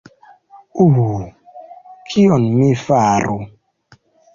Uh... 0.83 1.21
kion 2.09 2.43
mi 2.59 2.69
faru? 2.89 3.37